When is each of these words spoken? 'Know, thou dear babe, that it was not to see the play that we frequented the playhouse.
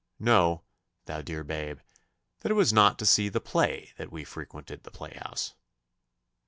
'Know, 0.17 0.63
thou 1.05 1.21
dear 1.21 1.43
babe, 1.43 1.77
that 2.39 2.51
it 2.51 2.55
was 2.55 2.73
not 2.73 2.97
to 2.97 3.05
see 3.05 3.29
the 3.29 3.39
play 3.39 3.91
that 3.97 4.11
we 4.11 4.23
frequented 4.23 4.81
the 4.81 4.89
playhouse. 4.89 5.53